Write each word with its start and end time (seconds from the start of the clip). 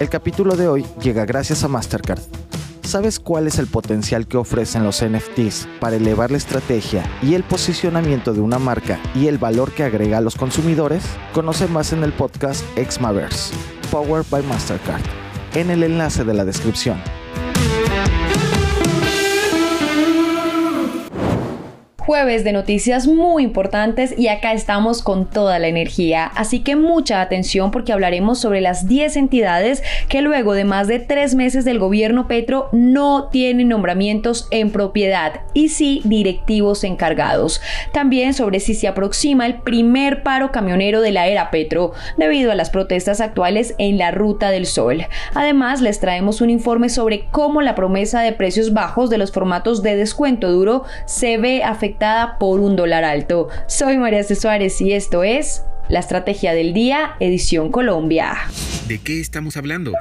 El 0.00 0.08
capítulo 0.08 0.56
de 0.56 0.66
hoy 0.66 0.86
llega 1.02 1.26
gracias 1.26 1.62
a 1.62 1.68
Mastercard. 1.68 2.22
¿Sabes 2.82 3.20
cuál 3.20 3.46
es 3.46 3.58
el 3.58 3.66
potencial 3.66 4.26
que 4.26 4.38
ofrecen 4.38 4.82
los 4.82 5.04
NFTs 5.04 5.68
para 5.78 5.96
elevar 5.96 6.30
la 6.30 6.38
estrategia 6.38 7.04
y 7.20 7.34
el 7.34 7.44
posicionamiento 7.44 8.32
de 8.32 8.40
una 8.40 8.58
marca 8.58 8.98
y 9.14 9.26
el 9.26 9.36
valor 9.36 9.72
que 9.72 9.84
agrega 9.84 10.16
a 10.16 10.22
los 10.22 10.36
consumidores? 10.36 11.04
Conoce 11.34 11.68
más 11.68 11.92
en 11.92 12.02
el 12.02 12.14
podcast 12.14 12.64
Xmaverse, 12.78 13.54
Powered 13.90 14.24
by 14.30 14.42
Mastercard, 14.44 15.04
en 15.52 15.68
el 15.68 15.82
enlace 15.82 16.24
de 16.24 16.32
la 16.32 16.46
descripción. 16.46 16.98
Jueves 22.10 22.42
de 22.42 22.50
noticias 22.50 23.06
muy 23.06 23.44
importantes 23.44 24.18
y 24.18 24.26
acá 24.26 24.52
estamos 24.52 25.00
con 25.00 25.26
toda 25.26 25.60
la 25.60 25.68
energía. 25.68 26.24
Así 26.34 26.58
que 26.58 26.74
mucha 26.74 27.20
atención 27.20 27.70
porque 27.70 27.92
hablaremos 27.92 28.40
sobre 28.40 28.60
las 28.60 28.88
10 28.88 29.14
entidades 29.14 29.84
que 30.08 30.20
luego 30.20 30.54
de 30.54 30.64
más 30.64 30.88
de 30.88 30.98
tres 30.98 31.36
meses 31.36 31.64
del 31.64 31.78
gobierno 31.78 32.26
Petro 32.26 32.68
no 32.72 33.28
tienen 33.28 33.68
nombramientos 33.68 34.48
en 34.50 34.72
propiedad 34.72 35.42
y 35.54 35.68
sí 35.68 36.02
directivos 36.04 36.82
encargados. 36.82 37.60
También 37.92 38.34
sobre 38.34 38.58
si 38.58 38.74
se 38.74 38.88
aproxima 38.88 39.46
el 39.46 39.60
primer 39.60 40.24
paro 40.24 40.50
camionero 40.50 41.02
de 41.02 41.12
la 41.12 41.28
era 41.28 41.52
Petro 41.52 41.92
debido 42.16 42.50
a 42.50 42.56
las 42.56 42.70
protestas 42.70 43.20
actuales 43.20 43.76
en 43.78 43.98
la 43.98 44.10
Ruta 44.10 44.50
del 44.50 44.66
Sol. 44.66 45.06
Además, 45.32 45.80
les 45.80 46.00
traemos 46.00 46.40
un 46.40 46.50
informe 46.50 46.88
sobre 46.88 47.26
cómo 47.30 47.62
la 47.62 47.76
promesa 47.76 48.20
de 48.20 48.32
precios 48.32 48.72
bajos 48.72 49.10
de 49.10 49.18
los 49.18 49.30
formatos 49.30 49.84
de 49.84 49.94
descuento 49.94 50.50
duro 50.50 50.82
se 51.06 51.38
ve 51.38 51.62
afectada 51.62 51.99
por 52.38 52.60
un 52.60 52.76
dólar 52.76 53.04
alto. 53.04 53.48
Soy 53.66 53.98
María 53.98 54.22
C. 54.22 54.34
Suárez 54.34 54.80
y 54.80 54.92
esto 54.92 55.22
es 55.22 55.64
La 55.88 56.00
Estrategia 56.00 56.54
del 56.54 56.72
Día, 56.72 57.14
edición 57.20 57.70
Colombia. 57.70 58.36
¿De 58.88 58.98
qué 58.98 59.20
estamos 59.20 59.56
hablando? 59.56 59.92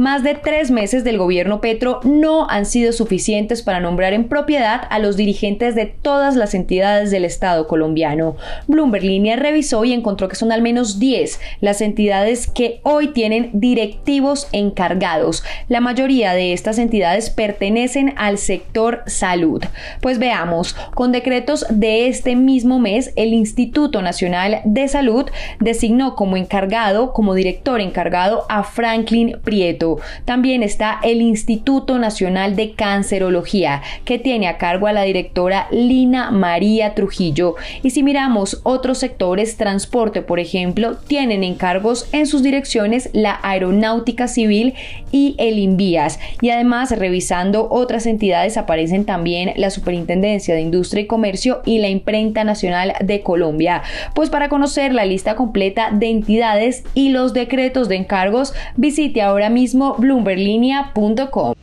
Más 0.00 0.22
de 0.22 0.34
tres 0.34 0.70
meses 0.70 1.04
del 1.04 1.18
gobierno 1.18 1.60
Petro 1.60 2.00
no 2.04 2.48
han 2.48 2.64
sido 2.64 2.92
suficientes 2.92 3.60
para 3.60 3.80
nombrar 3.80 4.14
en 4.14 4.28
propiedad 4.28 4.82
a 4.88 4.98
los 4.98 5.16
dirigentes 5.16 5.74
de 5.74 5.84
todas 5.84 6.36
las 6.36 6.54
entidades 6.54 7.10
del 7.10 7.26
Estado 7.26 7.68
colombiano. 7.68 8.36
Bloomberg 8.66 9.04
Línea 9.04 9.36
revisó 9.36 9.84
y 9.84 9.92
encontró 9.92 10.28
que 10.28 10.36
son 10.36 10.52
al 10.52 10.62
menos 10.62 10.98
10 10.98 11.38
las 11.60 11.82
entidades 11.82 12.46
que 12.46 12.80
hoy 12.82 13.08
tienen 13.08 13.50
directivos 13.52 14.48
encargados. 14.52 15.44
La 15.68 15.80
mayoría 15.80 16.32
de 16.32 16.54
estas 16.54 16.78
entidades 16.78 17.28
pertenecen 17.28 18.14
al 18.16 18.38
sector 18.38 19.02
salud. 19.06 19.62
Pues 20.00 20.18
veamos, 20.18 20.76
con 20.94 21.12
decretos 21.12 21.66
de 21.68 22.06
este 22.08 22.36
mismo 22.36 22.78
mes, 22.78 23.12
el 23.16 23.34
Instituto 23.34 24.00
Nacional 24.00 24.62
de 24.64 24.88
Salud 24.88 25.26
designó 25.58 26.14
como 26.14 26.38
encargado, 26.38 27.12
como 27.12 27.34
director 27.34 27.82
encargado 27.82 28.46
a 28.48 28.62
Franklin 28.62 29.36
Prieto. 29.50 29.98
También 30.26 30.62
está 30.62 31.00
el 31.02 31.20
Instituto 31.20 31.98
Nacional 31.98 32.54
de 32.54 32.74
Cancerología, 32.74 33.82
que 34.04 34.20
tiene 34.20 34.46
a 34.46 34.58
cargo 34.58 34.86
a 34.86 34.92
la 34.92 35.02
directora 35.02 35.66
Lina 35.72 36.30
María 36.30 36.94
Trujillo. 36.94 37.56
Y 37.82 37.90
si 37.90 38.04
miramos 38.04 38.60
otros 38.62 38.98
sectores, 38.98 39.56
transporte, 39.56 40.22
por 40.22 40.38
ejemplo, 40.38 40.94
tienen 40.94 41.42
encargos 41.42 42.08
en 42.12 42.28
sus 42.28 42.44
direcciones 42.44 43.10
la 43.12 43.40
Aeronáutica 43.42 44.28
Civil 44.28 44.74
y 45.10 45.34
el 45.38 45.58
Invías. 45.58 46.20
Y 46.40 46.50
además, 46.50 46.96
revisando 46.96 47.66
otras 47.72 48.06
entidades, 48.06 48.56
aparecen 48.56 49.04
también 49.04 49.52
la 49.56 49.70
Superintendencia 49.70 50.54
de 50.54 50.60
Industria 50.60 51.02
y 51.02 51.06
Comercio 51.08 51.60
y 51.64 51.78
la 51.78 51.88
Imprenta 51.88 52.44
Nacional 52.44 52.92
de 53.00 53.22
Colombia. 53.22 53.82
Pues 54.14 54.30
para 54.30 54.48
conocer 54.48 54.94
la 54.94 55.06
lista 55.06 55.34
completa 55.34 55.90
de 55.90 56.08
entidades 56.08 56.84
y 56.94 57.08
los 57.08 57.34
decretos 57.34 57.88
de 57.88 57.96
encargos, 57.96 58.54
visite 58.76 59.22
ahora 59.30 59.48
mismo 59.48 59.94
bloomberlinia.com. 59.96 61.54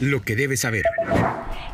Lo 0.00 0.22
que 0.22 0.34
debes 0.36 0.60
saber. 0.60 0.84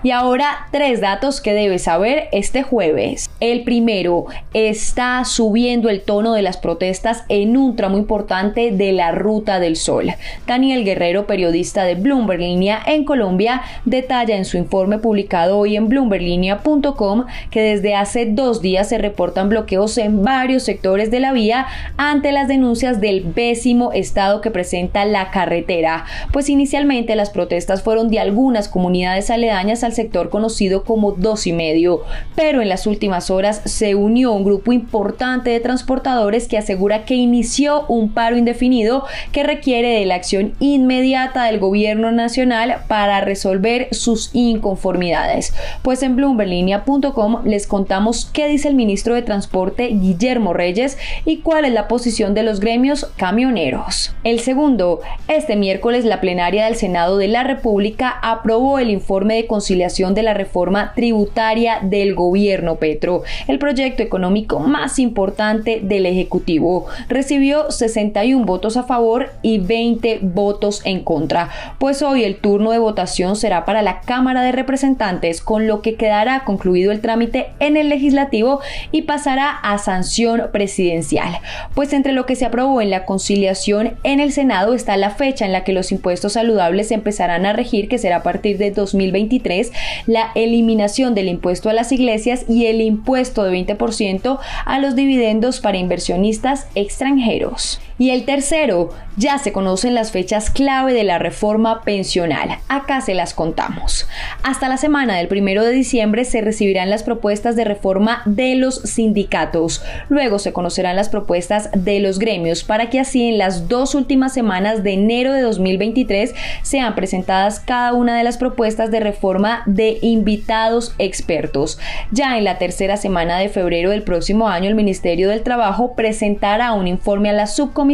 Y 0.03 0.11
ahora 0.11 0.67
tres 0.73 1.01
datos 1.01 1.41
que 1.41 1.53
debes 1.53 1.85
saber 1.85 2.29
este 2.33 2.63
jueves. 2.63 3.30
El 3.41 3.65
primero, 3.65 4.27
está 4.53 5.25
subiendo 5.25 5.89
el 5.89 6.03
tono 6.03 6.35
de 6.35 6.43
las 6.43 6.59
protestas 6.59 7.25
en 7.31 7.57
un 7.57 7.75
tramo 7.75 7.97
importante 7.97 8.71
de 8.71 8.93
la 8.93 9.13
Ruta 9.13 9.61
del 9.61 9.77
Sol. 9.77 10.11
Daniel 10.47 10.85
Guerrero, 10.85 11.27
periodista 11.27 11.85
de 11.85 11.95
Bloomberg 11.95 12.41
Línea 12.41 12.83
en 12.87 13.07
Colombia, 13.07 13.63
detalla 13.87 14.37
en 14.37 14.45
su 14.45 14.59
informe 14.59 14.99
publicado 14.99 15.57
hoy 15.57 15.77
en 15.77 15.89
bloomberlinia.com 15.89 17.25
que 17.51 17.63
desde 17.63 17.95
hace 17.95 18.27
dos 18.27 18.61
días 18.61 18.91
se 18.91 18.99
reportan 18.99 19.49
bloqueos 19.49 19.97
en 19.97 20.23
varios 20.23 20.65
sectores 20.65 21.11
de 21.11 21.21
la 21.21 21.33
vía 21.33 21.67
ante 21.97 22.33
las 22.33 22.47
denuncias 22.47 23.01
del 23.01 23.23
pésimo 23.23 23.93
estado 23.93 24.43
que 24.43 24.51
presenta 24.51 25.07
la 25.07 25.31
carretera, 25.31 26.05
pues 26.31 26.51
inicialmente 26.51 27.17
las 27.17 27.31
protestas 27.31 27.83
fueron 27.83 28.09
de 28.09 28.21
algunas 28.21 28.69
comunidades 28.69 29.31
aledañas 29.31 29.83
al 29.83 29.95
sector 29.95 30.29
conocido 30.29 30.85
como 30.85 31.13
dos 31.13 31.47
y 31.47 31.55
medio, 31.55 32.03
pero 32.35 32.61
en 32.61 32.69
las 32.69 32.87
últimas 32.87 33.30
horas 33.31 33.63
se 33.65 33.95
unió 33.95 34.33
un 34.33 34.45
grupo 34.45 34.73
importante 34.73 35.51
de 35.51 35.61
transportadores 35.61 36.49
que 36.49 36.59
asegura 36.59 37.05
que 37.05 37.15
inició 37.15 37.87
un 37.87 38.13
paro 38.13 38.37
indefinido 38.37 39.05
que 39.33 39.43
requiere 39.43 39.99
de 39.99 40.07
la 40.07 40.17
acción 40.17 40.55
inmediata 40.61 41.45
del 41.45 41.59
gobierno 41.59 42.13
nacional 42.13 42.79
para 42.89 43.21
resolver 43.21 43.89
sus 43.93 44.31
inconformidades. 44.33 45.55
Pues 45.83 46.03
en 46.03 46.17
bloomberlinia.com 46.17 47.45
les 47.45 47.67
contamos 47.67 48.29
qué 48.33 48.49
dice 48.49 48.69
el 48.69 48.75
ministro 48.75 49.15
de 49.15 49.23
Transporte 49.23 49.89
Guillermo 49.89 50.53
Reyes 50.53 50.99
y 51.25 51.39
cuál 51.39 51.65
es 51.65 51.73
la 51.73 51.89
posición 51.89 52.35
de 52.35 52.43
los 52.43 52.61
gremios 52.61 53.07
camioneros. 53.17 54.15
El 54.25 54.41
segundo, 54.41 55.01
este 55.29 55.57
miércoles 55.57 56.05
la 56.05 56.21
plenaria 56.21 56.65
del 56.65 56.77
Senado 56.77 57.19
de 57.19 57.29
la 57.29 57.45
República 57.45 58.11
aprobó 58.23 58.79
el 58.79 58.91
informe 58.91 59.37
de 59.37 59.47
conciliación 59.47 60.15
de 60.15 60.23
la 60.23 60.35
reforma 60.35 60.93
tributaria 60.95 61.79
del 61.83 62.15
gobierno 62.15 62.77
Petro, 62.77 63.20
el 63.47 63.59
proyecto 63.59 64.03
económico 64.03 64.61
más 64.61 64.99
importante 64.99 65.81
del 65.83 66.07
Ejecutivo. 66.07 66.87
Recibió 67.09 67.71
61 67.71 68.45
votos 68.45 68.77
a 68.77 68.85
favor 68.85 69.31
y 69.43 69.59
20 69.59 70.21
votos 70.23 70.83
en 70.85 71.05
contra, 71.05 71.51
pues 71.79 72.03
hoy 72.03 72.25
el 72.25 72.37
turno 72.37 72.71
de 72.71 72.79
votación 72.79 73.37
será 73.37 73.65
para 73.65 73.83
la 73.83 74.01
Cámara 74.01 74.43
de 74.43 74.53
Representantes, 74.53 75.41
con 75.41 75.67
lo 75.67 75.83
que 75.83 75.95
quedará 75.95 76.45
concluido 76.45 76.93
el 76.93 77.01
trámite 77.01 77.49
en 77.59 77.77
el 77.77 77.89
legislativo 77.89 78.61
y 78.93 79.03
pasará 79.03 79.51
a 79.51 79.79
sanción 79.79 80.49
presidencial. 80.53 81.39
Pues 81.75 81.93
entre 81.93 82.13
lo 82.13 82.27
que 82.27 82.37
se 82.37 82.47
aprobó 82.47 82.81
en 82.81 82.91
la 82.91 83.05
conciliación 83.05 83.95
en 84.03 84.21
el 84.21 84.33
Senado 84.33 84.75
está 84.75 84.97
la 84.97 85.11
fecha 85.11 85.45
en 85.45 85.53
la 85.53 85.65
que 85.65 85.73
los 85.73 85.93
impuestos 85.93 86.35
saludables 86.35 86.91
empezarán 86.91 87.47
a 87.47 87.53
regir, 87.53 87.89
que 87.89 87.99
será 87.99 88.17
a 88.17 88.23
partir 88.23 88.59
de 88.59 88.71
2023, 88.71 89.73
la 90.07 90.31
eliminación 90.35 91.15
del 91.15 91.29
impuesto 91.29 91.69
a 91.69 91.73
las 91.73 91.93
iglesias 91.93 92.45
y 92.49 92.67
el 92.67 92.81
impuesto 92.81 93.10
de 93.45 93.53
20% 93.53 94.39
a 94.65 94.79
los 94.79 94.95
dividendos 94.95 95.61
para 95.61 95.79
inversionistas 95.79 96.67
extranjeros. 96.75 97.81
Y 98.01 98.13
el 98.13 98.25
tercero, 98.25 98.89
ya 99.19 99.37
se 99.37 99.53
conocen 99.53 99.95
las 99.95 100.11
fechas 100.11 100.49
clave 100.49 100.95
de 100.95 101.05
la 101.05 101.19
reforma 101.19 101.83
pensional. 101.83 102.49
Acá 102.67 103.03
se 103.03 103.13
las 103.13 103.35
contamos. 103.35 104.09
Hasta 104.43 104.71
la 104.71 104.79
semana 104.79 105.19
del 105.19 105.29
primero 105.29 105.63
de 105.63 105.73
diciembre 105.73 106.25
se 106.25 106.41
recibirán 106.41 106.89
las 106.89 107.03
propuestas 107.03 107.57
de 107.57 107.65
reforma 107.65 108.23
de 108.25 108.55
los 108.55 108.77
sindicatos. 108.77 109.85
Luego 110.09 110.39
se 110.39 110.55
conocerán 110.55 110.97
las 110.97 111.11
propuestas 111.11 111.69
de 111.75 112.01
los 112.01 112.19
gremios 112.19 112.65
para 112.65 112.89
que 112.89 113.01
así 113.01 113.29
en 113.29 113.37
las 113.37 113.69
dos 113.69 113.95
últimas 113.95 114.33
semanas 114.33 114.83
de 114.83 114.95
enero 114.95 115.35
de 115.35 115.43
2023 115.43 116.35
sean 116.63 116.95
presentadas 116.95 117.61
cada 117.61 117.93
una 117.93 118.17
de 118.17 118.25
las 118.25 118.39
propuestas 118.39 118.91
de 118.91 119.01
reforma 119.01 119.63
de 119.67 119.99
invitados 120.01 120.95
expertos. 120.97 121.79
Ya 122.13 122.39
en 122.39 122.45
la 122.45 122.57
tercera 122.57 122.97
semana 122.97 123.37
de 123.37 123.51
febrero 123.51 123.91
del 123.91 124.05
próximo 124.05 124.49
año 124.49 124.71
el 124.71 124.75
Ministerio 124.75 125.29
del 125.29 125.43
Trabajo 125.43 125.95
presentará 125.95 126.73
un 126.73 126.89
informe 126.89 127.29
a 127.29 127.35
la 127.35 127.47
subcomisión 127.47 127.90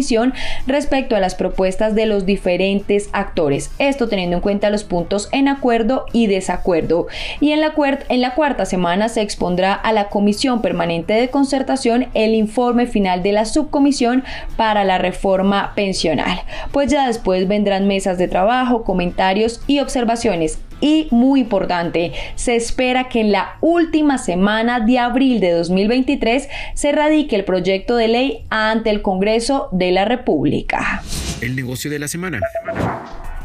respecto 0.67 1.17
a 1.17 1.21
las 1.21 1.34
propuestas 1.34 1.94
de 1.94 2.06
los 2.06 2.26
diferentes 2.26 3.09
actores. 3.12 3.70
Esto 3.79 4.09
teniendo 4.09 4.37
en 4.37 4.43
cuenta 4.43 4.70
los 4.70 4.85
puntos 4.85 5.29
en 5.32 5.49
acuerdo 5.49 6.06
y 6.12 6.26
desacuerdo. 6.26 7.06
Y 7.41 7.53
en 7.53 7.61
la, 7.61 7.75
en 8.09 8.20
la 8.20 8.35
cuarta 8.35 8.65
semana 8.65 9.09
se 9.09 9.23
expondrá 9.23 9.75
a 9.75 9.93
la 9.93 10.09
Comisión 10.09 10.62
Permanente 10.62 11.15
de 11.15 11.29
Concertación 11.29 12.09
el 12.15 12.35
informe 12.35 12.87
final 12.87 13.23
de 13.23 13.32
la 13.32 13.44
subcomisión 13.44 14.25
para 14.56 14.85
la 14.85 14.99
reforma 14.99 15.73
pensional. 15.75 16.41
Pues 16.73 16.91
ya 16.91 17.06
después 17.06 17.49
vendrán 17.49 17.87
mesas 17.87 18.19
de 18.19 18.29
trabajo, 18.29 18.85
comentarios 18.85 19.61
y 19.67 19.81
observaciones 19.81 20.59
y 20.81 21.08
muy 21.11 21.40
importante, 21.40 22.12
se 22.34 22.56
espera 22.56 23.08
que 23.08 23.20
en 23.20 23.32
la 23.32 23.56
última 23.61 24.19
semana 24.19 24.81
de 24.81 24.99
abril 24.99 25.40
de 25.40 25.52
2023 25.52 26.49
se 26.75 26.93
radique 26.93 27.37
el 27.37 27.44
proyecto 27.44 27.96
de 27.96 28.08
ley 28.08 28.44
ante 28.50 28.90
el 28.90 29.02
Congreso 29.02 29.69
de 29.73 29.93
la 29.93 30.05
República. 30.05 31.02
El 31.40 31.56
negocio 31.56 31.90
de 31.90 31.99
la 31.99 32.08
semana. 32.08 32.40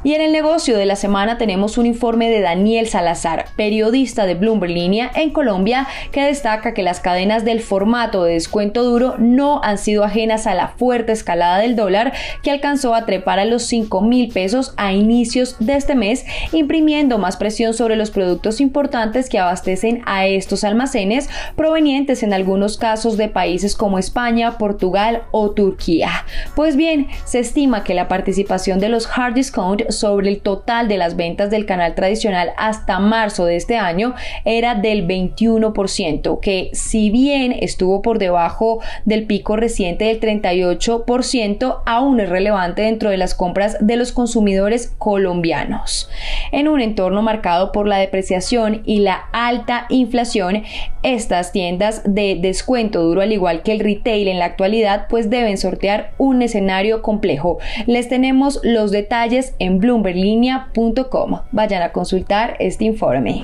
Y 0.04 0.16
en 0.16 0.22
el 0.22 0.32
negocio 0.32 0.80
de 0.80 0.88
la 0.88 0.96
semana 0.96 1.38
tenemos 1.38 1.78
un 1.78 1.86
informe 1.86 2.32
de 2.32 2.42
Daniel 2.42 2.88
Salazar, 2.88 3.46
periodista 3.56 4.26
de 4.26 4.34
Bloomberg 4.34 4.72
Línea 4.72 5.12
en 5.14 5.30
Colombia, 5.30 5.88
que 6.12 6.24
destaca 6.24 6.74
que 6.74 6.82
las 6.82 7.00
cadenas 7.00 7.46
del 7.46 7.62
formato 7.62 8.24
de 8.24 8.34
descuento 8.34 8.84
duro 8.84 9.16
no 9.20 9.62
han 9.64 9.78
sido 9.78 10.04
ajenas 10.04 10.48
a 10.48 10.56
la 10.56 10.70
fuerte 10.70 11.12
escalada 11.12 11.60
del 11.60 11.76
dólar 11.76 12.14
que 12.42 12.50
alcanzó 12.50 12.96
a 12.96 13.06
trepar 13.06 13.38
a 13.38 13.46
los 13.46 13.62
5 13.64 14.02
mil 14.02 14.30
pesos 14.30 14.74
a 14.76 14.92
inicios 14.92 15.56
de 15.60 15.76
este 15.76 15.94
mes, 15.94 16.26
imprimiendo 16.52 17.20
más 17.20 17.38
presión 17.38 17.76
sobre 17.76 17.96
los 17.96 18.10
productos 18.10 18.60
importantes 18.60 19.30
que 19.30 19.38
abastecen 19.38 20.02
a 20.08 20.26
estos 20.26 20.64
almacenes 20.64 21.30
provenientes 21.56 22.24
en 22.24 22.34
algunos 22.34 22.78
casos 22.78 23.18
de 23.18 23.28
países 23.28 23.76
como 23.76 24.00
España, 24.00 24.58
Portugal 24.58 25.24
o 25.30 25.52
Turquía. 25.52 26.26
Pues 26.56 26.76
bien, 26.76 27.08
se 27.26 27.38
estima 27.38 27.84
que 27.84 27.94
la 27.94 28.08
participación 28.08 28.80
de 28.80 28.90
los 28.90 29.08
hard 29.08 29.36
discount 29.36 29.91
sobre 29.92 30.30
el 30.30 30.42
total 30.42 30.88
de 30.88 30.98
las 30.98 31.16
ventas 31.16 31.50
del 31.50 31.66
canal 31.66 31.96
tradicional 31.96 32.54
hasta 32.58 33.00
marzo 33.00 33.46
de 33.46 33.56
este 33.56 33.78
año 33.78 34.14
era 34.46 34.76
del 34.76 35.08
21%, 35.08 36.40
que 36.40 36.70
si 36.74 37.10
bien 37.10 37.52
estuvo 37.52 38.02
por 38.02 38.20
debajo 38.20 38.80
del 39.06 39.26
pico 39.26 39.56
reciente 39.56 40.06
del 40.06 40.20
38%, 40.20 41.82
aún 41.86 42.20
es 42.20 42.30
relevante 42.30 42.84
dentro 42.84 43.10
de 43.10 43.18
las 43.18 43.36
compras 43.36 43.78
de 43.80 43.96
los 43.96 44.12
consumidores 44.12 44.94
colombianos. 44.98 46.10
En 46.52 46.68
un 46.68 46.82
entorno 46.82 47.22
marcado 47.22 47.72
por 47.72 47.88
la 47.88 47.98
depreciación 47.98 48.82
y 48.86 49.00
la 49.00 49.26
alta 49.32 49.86
inflación, 49.90 50.64
estas 51.04 51.52
tiendas 51.52 52.02
de 52.06 52.38
descuento 52.40 53.02
duro, 53.04 53.22
al 53.22 53.32
igual 53.32 53.64
que 53.64 53.72
el 53.72 53.80
retail 53.80 54.28
en 54.28 54.40
la 54.40 54.46
actualidad, 54.46 55.08
pues 55.10 55.30
deben 55.30 55.58
sortear 55.58 56.12
un 56.18 56.42
escenario 56.42 57.02
complejo. 57.02 57.58
Les 57.88 58.08
tenemos 58.08 58.60
los 58.64 58.92
detalles 58.92 59.56
en 59.60 59.80
bloomberlinia.com. 59.82 61.40
Vayan 61.52 61.82
a 61.82 61.92
consultar 61.92 62.56
este 62.60 62.86
informe. 62.86 63.44